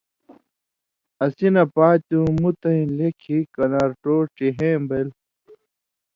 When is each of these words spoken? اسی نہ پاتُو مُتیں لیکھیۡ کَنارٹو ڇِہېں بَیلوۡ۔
اسی 1.25 1.47
نہ 1.53 1.63
پاتُو 1.73 2.19
مُتیں 2.41 2.83
لیکھیۡ 2.97 3.45
کَنارٹو 3.55 4.15
ڇِہېں 4.35 4.77
بَیلوۡ۔ 4.87 5.19